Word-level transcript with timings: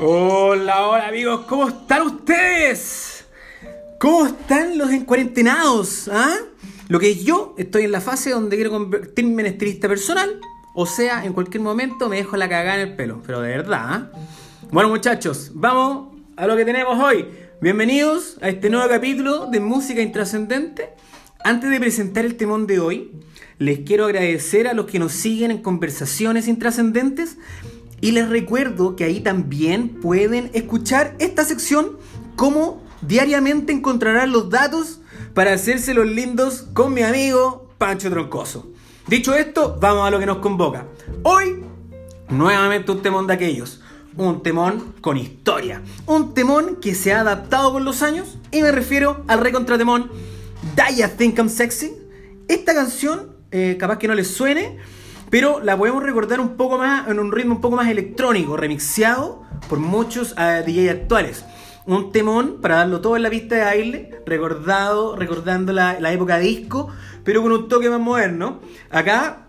Hola, 0.00 0.86
hola 0.86 1.08
amigos, 1.08 1.44
¿cómo 1.48 1.66
están 1.66 2.02
ustedes? 2.02 3.26
¿Cómo 3.98 4.26
están 4.26 4.78
los 4.78 4.92
encuarentenados? 4.92 6.08
¿Ah? 6.12 6.36
Lo 6.86 7.00
que 7.00 7.16
yo 7.16 7.56
estoy 7.58 7.82
en 7.82 7.90
la 7.90 8.00
fase 8.00 8.30
donde 8.30 8.54
quiero 8.54 8.70
convertirme 8.70 9.42
en 9.42 9.48
estilista 9.48 9.88
personal, 9.88 10.40
o 10.72 10.86
sea, 10.86 11.24
en 11.24 11.32
cualquier 11.32 11.64
momento 11.64 12.08
me 12.08 12.14
dejo 12.14 12.36
la 12.36 12.48
cagada 12.48 12.80
en 12.80 12.90
el 12.90 12.94
pelo, 12.94 13.20
pero 13.26 13.40
de 13.40 13.48
verdad. 13.48 13.82
¿ah? 13.82 14.10
Bueno 14.70 14.88
muchachos, 14.88 15.50
vamos 15.54 16.16
a 16.36 16.46
lo 16.46 16.56
que 16.56 16.64
tenemos 16.64 16.96
hoy. 17.02 17.26
Bienvenidos 17.60 18.38
a 18.40 18.50
este 18.50 18.70
nuevo 18.70 18.88
capítulo 18.88 19.46
de 19.46 19.58
Música 19.58 20.00
Intrascendente. 20.00 20.90
Antes 21.42 21.70
de 21.70 21.80
presentar 21.80 22.24
el 22.24 22.36
temón 22.36 22.68
de 22.68 22.78
hoy, 22.78 23.10
les 23.58 23.80
quiero 23.80 24.04
agradecer 24.04 24.68
a 24.68 24.74
los 24.74 24.86
que 24.86 25.00
nos 25.00 25.10
siguen 25.10 25.50
en 25.50 25.58
conversaciones 25.58 26.46
intrascendentes 26.46 27.36
y 28.00 28.12
les 28.12 28.28
recuerdo 28.28 28.96
que 28.96 29.04
ahí 29.04 29.20
también 29.20 30.00
pueden 30.00 30.50
escuchar 30.54 31.14
esta 31.18 31.44
sección 31.44 31.98
como 32.36 32.82
diariamente 33.02 33.72
encontrarán 33.72 34.32
los 34.32 34.50
datos 34.50 35.00
para 35.34 35.52
hacerse 35.52 35.94
los 35.94 36.06
lindos 36.06 36.66
con 36.72 36.94
mi 36.94 37.02
amigo 37.02 37.68
Pancho 37.78 38.10
Troncoso. 38.10 38.72
Dicho 39.06 39.34
esto, 39.34 39.76
vamos 39.80 40.06
a 40.06 40.10
lo 40.10 40.18
que 40.18 40.26
nos 40.26 40.38
convoca. 40.38 40.86
Hoy, 41.22 41.64
nuevamente 42.28 42.92
un 42.92 43.02
temón 43.02 43.26
de 43.26 43.34
aquellos. 43.34 43.80
Un 44.16 44.42
temón 44.42 44.94
con 45.00 45.16
historia. 45.16 45.80
Un 46.06 46.34
temón 46.34 46.76
que 46.76 46.94
se 46.94 47.12
ha 47.12 47.20
adaptado 47.20 47.72
con 47.72 47.84
los 47.84 48.02
años. 48.02 48.36
Y 48.50 48.62
me 48.62 48.72
refiero 48.72 49.24
al 49.28 49.40
recontratemón 49.40 50.10
I 50.76 51.04
Think 51.16 51.38
I'm 51.38 51.48
Sexy. 51.48 51.92
Esta 52.48 52.74
canción, 52.74 53.36
eh, 53.50 53.76
capaz 53.78 53.98
que 53.98 54.08
no 54.08 54.14
les 54.14 54.28
suene, 54.28 54.78
pero 55.30 55.60
la 55.62 55.76
podemos 55.76 56.02
recordar 56.02 56.40
un 56.40 56.56
poco 56.56 56.78
más, 56.78 57.08
en 57.08 57.18
un 57.18 57.32
ritmo 57.32 57.56
un 57.56 57.60
poco 57.60 57.76
más 57.76 57.88
electrónico, 57.88 58.56
remixeado 58.56 59.42
por 59.68 59.78
muchos 59.78 60.32
uh, 60.32 60.64
DJ 60.64 60.90
actuales. 60.90 61.44
Un 61.86 62.12
temón 62.12 62.60
para 62.60 62.76
darlo 62.76 63.00
todo 63.00 63.16
en 63.16 63.22
la 63.22 63.30
pista 63.30 63.56
de 63.56 63.62
baile, 63.62 64.22
recordado, 64.26 65.16
recordando 65.16 65.72
la, 65.72 66.12
época 66.12 66.38
disco, 66.38 66.88
pero 67.24 67.42
con 67.42 67.52
un 67.52 67.68
toque 67.68 67.88
más 67.88 68.00
moderno. 68.00 68.60
Acá 68.90 69.46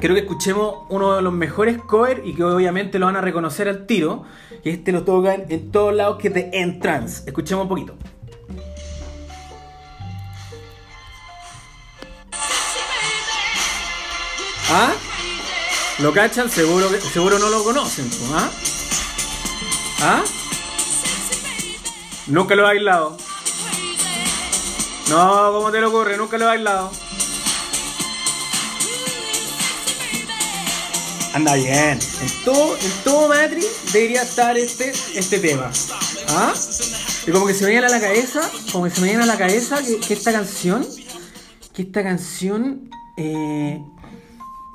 creo 0.00 0.14
que 0.14 0.22
escuchemos 0.22 0.86
uno 0.88 1.16
de 1.16 1.22
los 1.22 1.32
mejores 1.32 1.78
covers 1.78 2.22
y 2.24 2.34
que 2.34 2.44
obviamente 2.44 2.98
lo 2.98 3.06
van 3.06 3.16
a 3.16 3.20
reconocer 3.20 3.68
al 3.68 3.86
tiro. 3.86 4.24
Que 4.62 4.70
este 4.70 4.90
lo 4.90 5.04
tocan 5.04 5.44
en 5.50 5.70
todos 5.70 5.94
lados, 5.94 6.16
que 6.16 6.30
de 6.30 6.50
Entrance. 6.54 7.24
Escuchemos 7.26 7.64
un 7.64 7.68
poquito. 7.68 7.94
¿Ah? 14.68 14.92
¿Lo 15.98 16.12
cachan? 16.12 16.50
Seguro, 16.50 16.90
seguro 17.00 17.38
no 17.38 17.48
lo 17.48 17.64
conocen. 17.64 18.10
¿Ah? 18.34 18.50
¿Ah? 20.02 20.24
Nunca 22.26 22.54
lo 22.54 22.62
he 22.62 22.64
bailado. 22.64 23.16
No, 25.08 25.52
¿cómo 25.52 25.70
te 25.70 25.80
lo 25.80 25.88
ocurre? 25.88 26.18
Nunca 26.18 26.36
lo 26.36 26.44
he 26.44 26.48
bailado. 26.48 26.90
Anda 31.32 31.54
bien. 31.54 31.98
En 32.20 32.44
todo, 32.44 32.76
en 32.76 32.92
todo 33.02 33.28
Matrix 33.28 33.92
debería 33.92 34.22
estar 34.22 34.58
este, 34.58 34.90
este 35.14 35.38
tema. 35.38 35.70
¿Ah? 36.28 36.52
Y 37.26 37.30
como 37.30 37.46
que 37.46 37.54
se 37.54 37.64
me 37.64 37.70
viene 37.70 37.86
a 37.86 37.90
la 37.90 38.00
cabeza, 38.00 38.42
como 38.70 38.84
que 38.84 38.90
se 38.90 39.00
me 39.00 39.08
viene 39.08 39.22
a 39.22 39.26
la 39.26 39.38
cabeza 39.38 39.82
que, 39.82 39.98
que 39.98 40.12
esta 40.12 40.30
canción, 40.30 40.86
que 41.72 41.82
esta 41.82 42.02
canción 42.02 42.90
eh, 43.16 43.80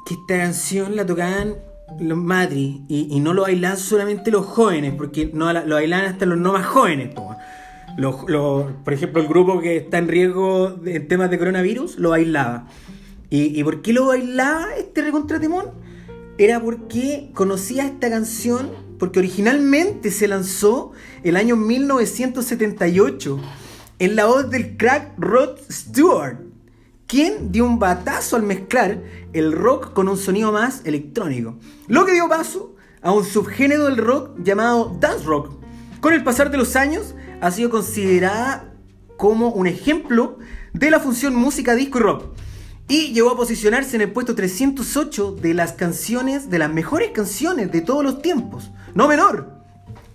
que 0.06 0.16
esta 0.16 0.38
canción 0.38 0.96
la 0.96 1.06
tocaban 1.06 1.56
los 2.00 2.18
matri 2.18 2.84
y, 2.88 3.20
no 3.20 3.34
lo 3.34 3.44
bailan 3.44 3.78
solamente 3.78 4.32
los 4.32 4.46
jóvenes, 4.46 4.94
porque 4.96 5.30
no 5.34 5.52
lo 5.52 5.76
bailan 5.76 6.06
hasta 6.06 6.26
los 6.26 6.38
no 6.38 6.54
más 6.54 6.66
jóvenes. 6.66 7.14
por 7.16 8.94
ejemplo, 8.94 9.22
el 9.22 9.28
grupo 9.28 9.60
que 9.60 9.78
está 9.78 9.98
en 9.98 10.08
riesgo 10.08 10.80
en 10.86 11.08
temas 11.08 11.30
de 11.30 11.38
coronavirus 11.38 11.98
lo 11.98 12.12
bailaba. 12.12 12.68
¿Y, 13.30 13.60
y 13.60 13.64
por 13.64 13.82
qué 13.82 13.94
lo 13.94 14.08
bailaba 14.08 14.68
este 14.78 15.02
recontratemón? 15.02 15.72
Era 16.38 16.62
porque 16.62 17.30
conocía 17.34 17.86
esta 17.86 18.10
canción, 18.10 18.72
porque 18.98 19.20
originalmente 19.20 20.12
se 20.12 20.28
lanzó 20.28 20.92
el 21.24 21.36
año 21.36 21.56
1978 21.56 23.40
en 24.00 24.16
la 24.16 24.26
voz 24.26 24.50
del 24.50 24.78
crack 24.78 25.14
Rod 25.18 25.60
Stewart 25.70 26.51
quien 27.12 27.52
dio 27.52 27.66
un 27.66 27.78
batazo 27.78 28.38
al 28.38 28.44
mezclar 28.44 29.04
el 29.34 29.52
rock 29.52 29.92
con 29.92 30.08
un 30.08 30.16
sonido 30.16 30.54
más 30.54 30.80
electrónico, 30.86 31.58
lo 31.90 32.06
que 32.06 32.14
dio 32.14 32.30
paso 32.30 32.78
a 33.02 33.12
un 33.12 33.26
subgénero 33.26 33.84
del 33.84 33.98
rock 33.98 34.38
llamado 34.42 34.96
dance 34.98 35.26
rock. 35.26 35.52
Con 36.00 36.14
el 36.14 36.24
pasar 36.24 36.52
de 36.52 36.58
los 36.58 36.78
años 36.78 37.14
ha 37.42 37.52
sido 37.52 37.70
considerada 37.70 38.74
como 39.18 39.50
un 39.50 39.68
ejemplo 39.68 40.40
de 40.72 40.90
la 40.90 41.02
función 41.02 41.36
música 41.36 41.76
disco 41.76 42.00
y 42.00 42.02
rock 42.02 42.24
y 42.88 43.12
llegó 43.12 43.32
a 43.32 43.36
posicionarse 43.36 43.98
en 43.98 44.04
el 44.04 44.14
puesto 44.14 44.34
308 44.34 45.34
de 45.34 45.54
las 45.54 45.74
canciones, 45.74 46.50
de 46.50 46.60
las 46.60 46.72
mejores 46.72 47.12
canciones 47.12 47.74
de 47.74 47.82
todos 47.82 48.06
los 48.06 48.22
tiempos. 48.22 48.72
No 48.96 49.10
menor. 49.10 49.52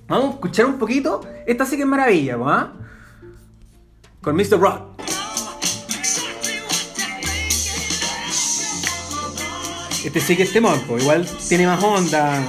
Vamos 0.09 0.29
a 0.29 0.31
escuchar 0.31 0.65
un 0.65 0.79
poquito. 0.79 1.21
Esta 1.47 1.67
sí 1.67 1.77
que 1.77 1.83
es 1.83 1.89
maravilla, 1.89 2.39
¿ah? 2.43 2.73
Con 4.23 4.35
Mr. 4.35 4.59
Rock. 4.59 4.86
Este 10.07 10.21
sí 10.21 10.37
que 10.37 10.45
es 10.45 10.53
temor, 10.53 10.81
pues 10.87 11.03
igual 11.03 11.29
tiene 11.49 11.67
más 11.67 11.83
onda, 11.83 12.41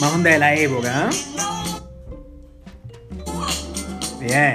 más 0.00 0.12
onda 0.14 0.30
de 0.30 0.38
la 0.38 0.54
época. 0.54 1.10
¿eh? 4.22 4.54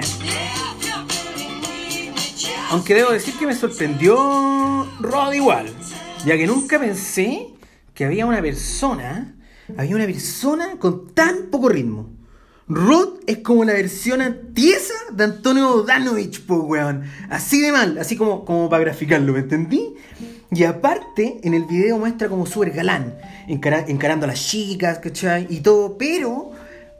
Aunque 2.70 2.94
debo 2.94 3.12
decir 3.12 3.38
que 3.38 3.46
me 3.46 3.54
sorprendió 3.54 4.16
Rod 4.98 5.32
igual, 5.34 5.72
ya 6.26 6.36
que 6.36 6.48
nunca 6.48 6.80
pensé 6.80 7.46
que 7.94 8.06
había 8.06 8.26
una 8.26 8.42
persona, 8.42 9.36
había 9.76 9.94
una 9.94 10.06
persona 10.06 10.80
con 10.80 11.14
tan 11.14 11.48
poco 11.48 11.68
ritmo. 11.68 12.10
Rod 12.66 13.20
es 13.28 13.38
como 13.38 13.64
la 13.64 13.74
versión 13.74 14.20
antiesa 14.20 14.94
de 15.12 15.24
Antonio 15.24 15.84
Danovich, 15.84 16.44
pues 16.44 16.60
weón. 16.64 17.04
Así 17.30 17.60
de 17.60 17.70
mal, 17.70 17.98
así 17.98 18.16
como, 18.16 18.44
como 18.44 18.68
para 18.68 18.82
graficarlo, 18.82 19.32
¿me 19.32 19.38
entendí? 19.38 19.94
Y 20.54 20.64
aparte, 20.64 21.40
en 21.42 21.54
el 21.54 21.64
video 21.64 21.96
muestra 21.96 22.28
como 22.28 22.44
súper 22.44 22.72
galán, 22.72 23.14
encarando 23.48 24.26
a 24.26 24.28
las 24.28 24.46
chicas, 24.46 24.98
¿cachai? 24.98 25.46
Y 25.48 25.60
todo, 25.60 25.96
pero 25.96 26.50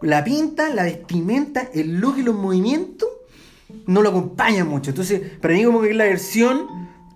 la 0.01 0.25
pinta, 0.25 0.71
la 0.71 0.85
vestimenta, 0.85 1.69
el 1.75 2.01
look 2.01 2.17
y 2.19 2.23
los 2.23 2.35
movimientos 2.35 3.11
no 3.87 4.01
lo 4.01 4.09
acompañan 4.09 4.69
mucho. 4.69 4.91
Entonces, 4.91 5.21
para 5.41 5.53
mí 5.53 5.65
como 5.65 5.83
que 5.83 5.91
es 5.91 5.97
la 5.97 6.05
versión 6.05 6.67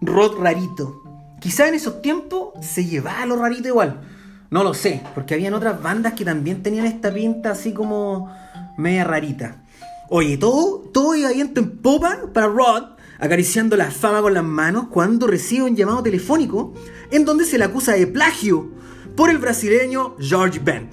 rock 0.02 0.38
rarito. 0.38 1.02
Quizá 1.40 1.68
en 1.68 1.74
esos 1.74 2.02
tiempos 2.02 2.52
se 2.60 2.84
llevaba 2.84 3.24
lo 3.24 3.36
rarito 3.36 3.68
igual. 3.68 4.02
No 4.50 4.62
lo 4.62 4.74
sé, 4.74 5.00
porque 5.14 5.34
habían 5.34 5.54
otras 5.54 5.82
bandas 5.82 6.12
que 6.12 6.24
también 6.24 6.62
tenían 6.62 6.84
esta 6.84 7.12
pinta 7.12 7.52
así 7.52 7.72
como 7.72 8.30
media 8.76 9.04
rarita. 9.04 9.62
Oye, 10.10 10.36
todo, 10.36 10.80
todo 10.92 11.14
iba 11.14 11.30
viento 11.30 11.60
en 11.60 11.78
popa 11.78 12.18
para 12.32 12.46
Rod, 12.46 12.95
acariciando 13.18 13.76
la 13.76 13.90
fama 13.90 14.22
con 14.22 14.34
las 14.34 14.44
manos 14.44 14.86
cuando 14.90 15.26
recibe 15.26 15.64
un 15.64 15.76
llamado 15.76 16.02
telefónico 16.02 16.74
en 17.10 17.24
donde 17.24 17.44
se 17.44 17.58
le 17.58 17.64
acusa 17.64 17.92
de 17.92 18.06
plagio 18.06 18.70
por 19.16 19.30
el 19.30 19.38
brasileño 19.38 20.16
George 20.18 20.60
Ben, 20.62 20.88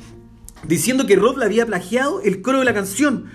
diciendo 0.64 1.06
que 1.06 1.16
Rod 1.16 1.38
le 1.38 1.46
había 1.46 1.66
plagiado 1.66 2.22
el 2.22 2.42
coro 2.42 2.60
de 2.60 2.66
la 2.66 2.74
canción, 2.74 3.30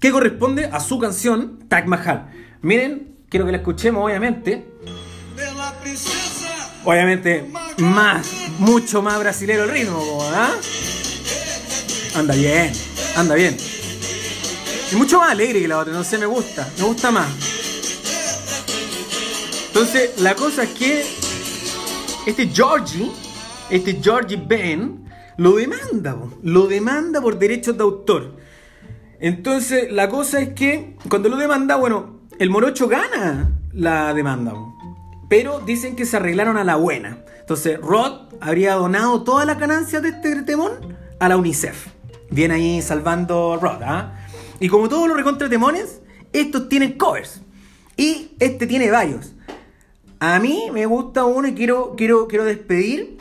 que 0.00 0.10
corresponde 0.10 0.66
a 0.66 0.80
su 0.80 0.98
canción 0.98 1.60
Taj 1.68 1.86
Mahal. 1.86 2.30
Miren, 2.60 3.16
quiero 3.28 3.46
que 3.46 3.52
la 3.52 3.58
escuchemos 3.58 4.04
obviamente. 4.04 4.70
Obviamente, 6.84 7.50
más, 7.78 8.30
mucho 8.58 9.00
más 9.00 9.18
brasilero 9.18 9.64
el 9.64 9.70
ritmo, 9.70 10.18
¿ah? 10.34 10.50
Anda 12.14 12.34
bien, 12.34 12.72
anda 13.16 13.34
bien. 13.34 13.56
Y 14.92 14.96
mucho 14.96 15.18
más 15.18 15.30
alegre 15.30 15.60
que 15.60 15.68
la 15.68 15.78
otra, 15.78 15.92
no 15.94 16.04
sé, 16.04 16.18
me 16.18 16.26
gusta, 16.26 16.68
me 16.78 16.84
gusta 16.84 17.10
más. 17.10 17.53
Entonces, 19.74 20.20
la 20.20 20.36
cosa 20.36 20.62
es 20.62 20.70
que 20.70 21.04
este 22.26 22.46
Georgie, 22.46 23.10
este 23.70 23.98
Georgie 24.00 24.36
Ben, 24.36 25.04
lo 25.36 25.56
demanda, 25.56 26.16
lo 26.44 26.68
demanda 26.68 27.20
por 27.20 27.40
derechos 27.40 27.76
de 27.76 27.82
autor. 27.82 28.36
Entonces, 29.18 29.90
la 29.90 30.08
cosa 30.08 30.40
es 30.40 30.50
que 30.50 30.94
cuando 31.08 31.28
lo 31.28 31.36
demanda, 31.36 31.74
bueno, 31.74 32.20
el 32.38 32.50
morocho 32.50 32.86
gana 32.86 33.50
la 33.72 34.14
demanda. 34.14 34.54
Pero 35.28 35.58
dicen 35.58 35.96
que 35.96 36.04
se 36.04 36.18
arreglaron 36.18 36.56
a 36.56 36.62
la 36.62 36.76
buena. 36.76 37.24
Entonces, 37.40 37.80
Rod 37.80 38.32
habría 38.40 38.74
donado 38.74 39.24
todas 39.24 39.44
las 39.44 39.58
ganancias 39.58 40.02
de 40.02 40.10
este 40.10 40.40
temón 40.44 40.96
a 41.18 41.28
la 41.28 41.36
UNICEF. 41.36 41.88
Viene 42.30 42.54
ahí 42.54 42.80
salvando 42.80 43.58
Rod, 43.60 43.82
¿ah? 43.82 44.20
Y 44.60 44.68
como 44.68 44.88
todos 44.88 45.08
los 45.08 45.16
recontratemones, 45.16 46.00
estos 46.32 46.68
tienen 46.68 46.96
covers. 46.96 47.40
Y 47.96 48.36
este 48.38 48.68
tiene 48.68 48.88
varios. 48.92 49.33
A 50.20 50.38
mí 50.38 50.68
me 50.72 50.86
gusta 50.86 51.24
uno 51.24 51.48
y 51.48 51.54
quiero, 51.54 51.94
quiero, 51.96 52.28
quiero 52.28 52.44
despedir 52.44 53.18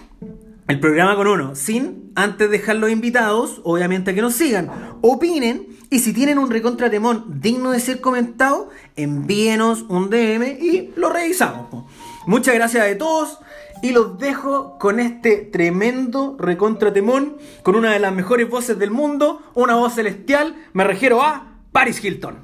el 0.68 0.80
programa 0.80 1.16
con 1.16 1.28
uno, 1.28 1.56
sin 1.56 2.12
antes 2.16 2.50
dejar 2.50 2.78
los 2.78 2.90
invitados, 2.90 3.60
obviamente 3.64 4.16
que 4.16 4.22
nos 4.22 4.34
sigan, 4.34 4.70
opinen 5.02 5.68
y 5.90 6.00
si 6.00 6.14
tienen 6.14 6.40
un 6.40 6.50
recontra 6.50 6.90
temón 6.90 7.42
digno 7.42 7.72
de 7.72 7.80
ser 7.80 8.00
comentado, 8.00 8.70
envíenos 8.96 9.84
un 9.90 10.10
DM 10.10 10.58
y 10.62 10.92
lo 10.96 11.10
revisamos. 11.10 11.86
Muchas 12.26 12.56
gracias 12.56 12.90
a 12.90 12.98
todos 12.98 13.40
y 13.82 13.92
los 13.92 14.18
dejo 14.18 14.80
con 14.80 15.02
este 15.02 15.38
tremendo 15.38 16.38
recontra 16.40 16.94
temón, 16.94 17.38
con 17.64 17.76
una 17.76 17.92
de 17.92 18.00
las 18.00 18.14
mejores 18.14 18.50
voces 18.50 18.80
del 18.80 18.92
mundo, 18.92 19.42
una 19.56 19.76
voz 19.76 19.96
celestial, 19.96 20.56
me 20.72 20.86
refiero 20.86 21.22
a 21.22 21.58
Paris 21.74 22.04
Hilton. 22.04 22.38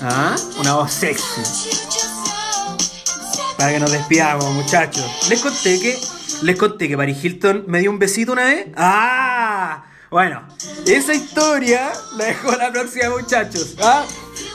Ah, 0.00 0.36
una 0.58 0.74
voz 0.74 0.92
sexy. 0.92 1.42
Para 3.56 3.72
que 3.72 3.80
nos 3.80 3.90
despidamos, 3.90 4.52
muchachos. 4.52 5.04
Les 5.28 5.40
conté 5.40 5.80
que. 5.80 5.98
Les 6.42 6.56
conté 6.56 6.88
que 6.88 6.96
Paris 6.96 7.24
Hilton 7.24 7.64
me 7.66 7.80
dio 7.80 7.90
un 7.90 7.98
besito 7.98 8.32
una 8.32 8.44
vez. 8.44 8.66
¡Ah! 8.76 9.84
Bueno, 10.10 10.46
esa 10.86 11.14
historia 11.14 11.92
la 12.16 12.26
dejo 12.26 12.50
a 12.50 12.56
la 12.56 12.72
próxima, 12.72 13.10
muchachos. 13.10 13.76
¿ah? 13.80 14.04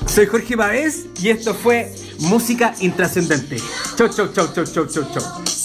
Soy 0.06 0.28
Jorge 0.28 0.56
Pavés 0.56 1.08
y 1.20 1.30
esto 1.30 1.54
fue 1.54 1.94
Música 2.20 2.74
Intrascendente. 2.80 3.58
Chau, 3.98 4.08
chau, 4.10 4.28
chau, 4.32 4.54
chau, 4.54 4.66
chau, 4.66 4.86
chau, 4.86 5.04
chau. 5.14 5.61